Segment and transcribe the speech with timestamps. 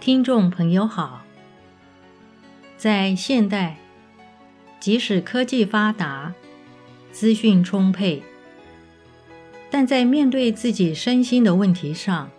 [0.00, 1.20] 听众朋友好，
[2.78, 3.76] 在现代，
[4.80, 6.32] 即使科技发达、
[7.12, 8.22] 资讯充沛，
[9.70, 12.30] 但在面对自己身心的问题上，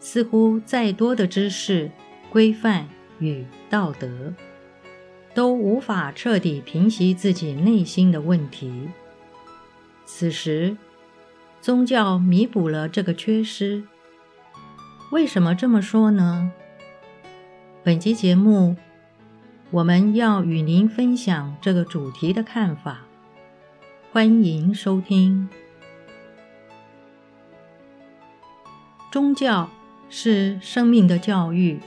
[0.00, 1.88] 似乎再多的知识、
[2.30, 2.88] 规范
[3.20, 4.34] 与道德，
[5.32, 8.88] 都无法彻底平息自己内心的问题。
[10.04, 10.76] 此时，
[11.60, 13.84] 宗教弥补了这个缺失。
[15.10, 16.52] 为什么这么说呢？
[17.82, 18.76] 本集节目，
[19.72, 23.00] 我们要与您分享这个主题的看法。
[24.12, 25.48] 欢迎收听。
[29.10, 29.68] 宗教
[30.08, 31.80] 是生命的教育，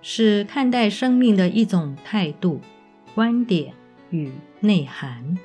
[0.00, 2.60] 是看待生命的一种态度、
[3.16, 3.74] 观点
[4.10, 4.30] 与
[4.60, 5.36] 内涵。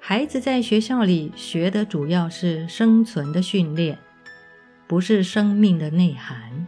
[0.00, 3.98] 孩子在学校里学的主要是生存的训练。
[4.86, 6.66] 不是生命的内涵。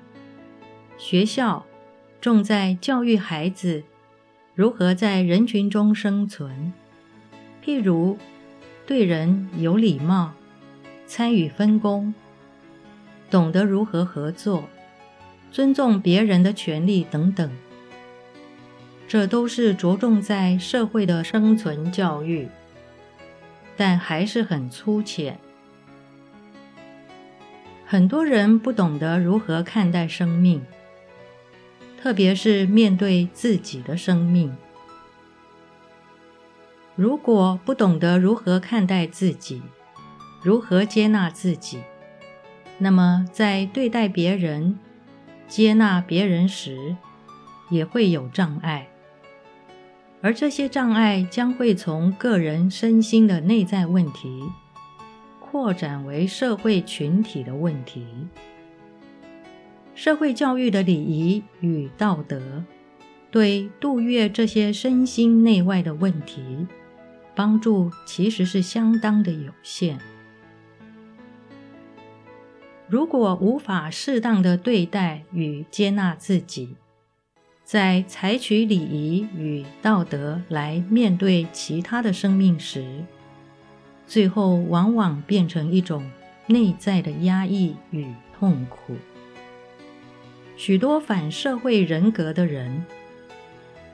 [0.99, 1.67] 学校
[2.21, 3.85] 重在教育孩子
[4.55, 6.73] 如何在人群中生存，
[7.65, 8.19] 譬如
[8.87, 10.33] 对人有礼貌、
[11.07, 12.15] 参与分工、
[13.31, 14.65] 懂得如何合作、
[15.53, 17.51] 尊重别人的权利等等。
[19.07, 22.49] 这都是着重在社会的生存教育，
[23.77, 25.39] 但还是很粗浅。
[27.89, 30.61] 很多人不懂得如何看待生命，
[32.03, 34.53] 特别是面对自己的生命。
[36.97, 39.63] 如果不懂得如何看待自己，
[40.43, 41.79] 如何接纳自己，
[42.79, 44.77] 那么在对待别人、
[45.47, 46.97] 接纳别人时，
[47.71, 48.89] 也会有障碍。
[50.23, 54.43] 而这些障碍将会从个人身心的内在问题，
[55.51, 58.05] 扩展为社会群体的问题，
[59.95, 62.65] 社会教育的礼仪与道德，
[63.31, 66.67] 对度越这些身心内外的问题，
[67.35, 69.99] 帮助其实是相当的有限。
[72.89, 76.77] 如果无法适当的对待与接纳自己，
[77.65, 83.05] 在采取礼仪与道德来面对其他的生命时，
[84.07, 86.09] 最后往往变成一种
[86.47, 88.07] 内在的压抑与
[88.39, 88.95] 痛苦。
[90.57, 92.85] 许多反社会人格的人，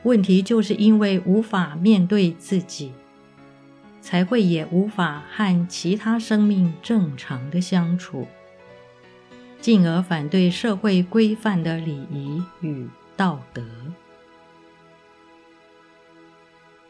[0.03, 2.93] 问题就是因为无法面对自己，
[4.01, 8.29] 才会也无法和其他生命正常的相处，
[9.61, 13.65] 进而反对社会规范的礼仪与道德。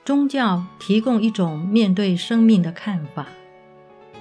[0.05, 3.29] 宗教提供一种面对生命的看法，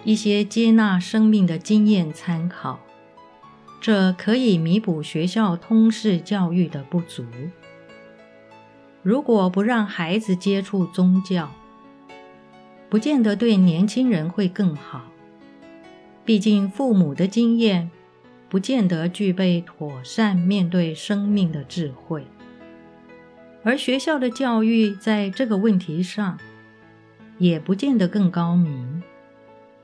[0.04, 2.80] 一些接纳生命的经验参考，
[3.80, 7.26] 这可以弥补学校通识教育的不足。
[9.02, 11.50] 如果不让孩子接触宗教，
[12.88, 15.08] 不见得对年轻人会更好。
[16.24, 17.90] 毕竟父母的经验，
[18.48, 22.28] 不见得具备妥善面对生命的智慧。
[23.64, 26.40] 而学校的教育在这个问题上，
[27.38, 29.04] 也不见得更高明。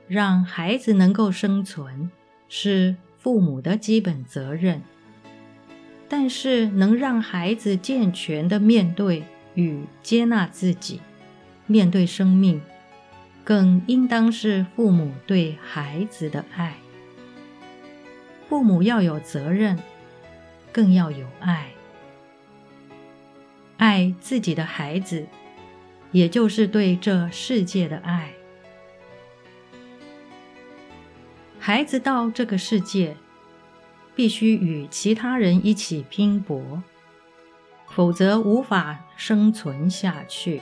[0.08, 2.10] 让孩子能够生存，
[2.48, 4.80] 是父母的基本责任。
[6.08, 9.22] 但是，能让孩子健全地面对
[9.54, 11.02] 与接纳自己，
[11.66, 12.60] 面对生命，
[13.44, 16.74] 更应当是父母对孩子的爱。
[18.48, 19.78] 父母要有责任，
[20.72, 21.70] 更要有爱。
[23.78, 25.26] 爱自己的孩子，
[26.12, 28.32] 也就是对这世界的爱。
[31.58, 33.16] 孩子到这个世界，
[34.14, 36.82] 必须与其他人一起拼搏，
[37.86, 40.60] 否则无法生存下去。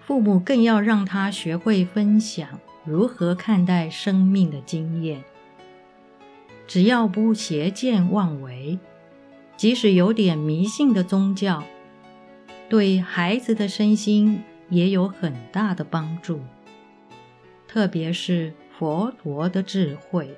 [0.00, 5.22] 父母更要让他学会分享如何看待生命的经验。
[6.66, 8.78] 只要不邪见妄为。
[9.56, 11.62] 即使有点迷信的宗教，
[12.68, 16.40] 对孩子的身心也有很大的帮助。
[17.66, 20.36] 特别是佛陀的智慧，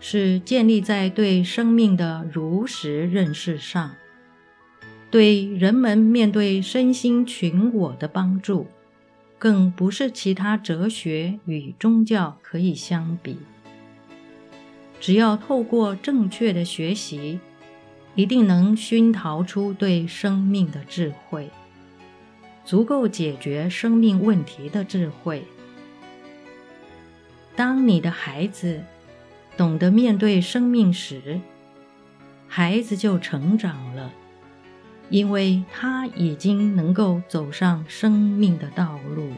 [0.00, 3.94] 是建立在对生命的如实认识上，
[5.10, 8.66] 对人们面对身心群我的帮助，
[9.38, 13.38] 更不是其他哲学与宗教可以相比。
[15.00, 17.38] 只要透过正确的学习，
[18.18, 21.48] 一定能熏陶出对生命的智慧，
[22.64, 25.44] 足够解决生命问题的智慧。
[27.54, 28.82] 当你的孩子
[29.56, 31.40] 懂得面对生命时，
[32.48, 34.12] 孩子就成长了，
[35.10, 39.30] 因为他已经能够走上生命的道路。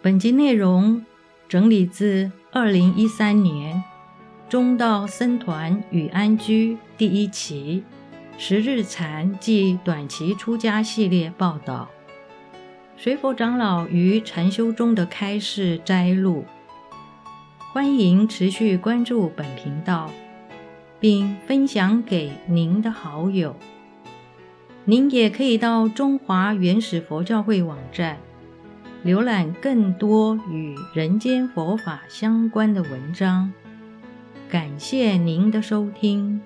[0.00, 1.04] 本集内容
[1.48, 3.82] 整理自二零一三年
[4.50, 7.84] 中道僧团与安居第一期
[8.36, 11.88] 十日禅暨短期出家系列报道，
[12.96, 16.44] 随佛长老于禅修中的开示摘录。
[17.72, 20.10] 欢迎持续关注本频道，
[20.98, 23.54] 并分享给您的好友。
[24.84, 28.18] 您也可以到中华原始佛教会网站。
[29.04, 33.52] 浏览更多与人间佛法相关的文章，
[34.50, 36.40] 感谢您的收听。